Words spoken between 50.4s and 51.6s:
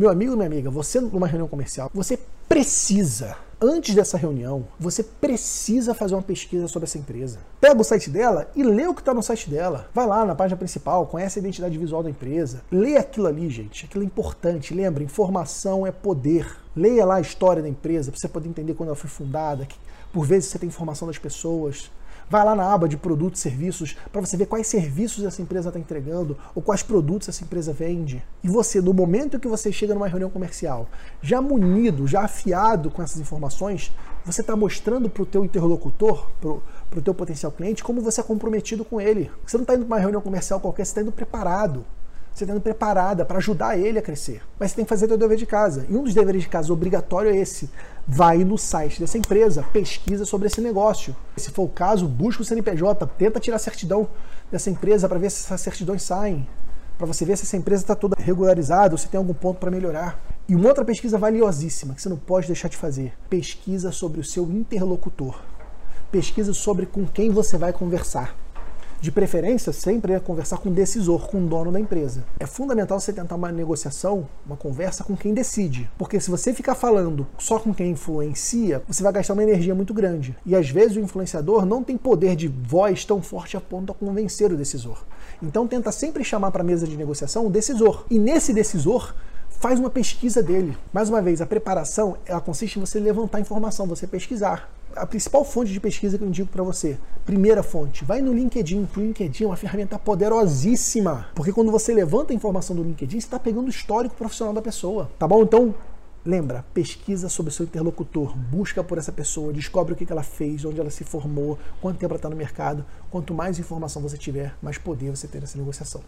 esse negócio. Se